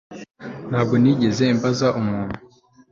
[0.69, 2.37] Ntabwo nigeze mbaza umuntu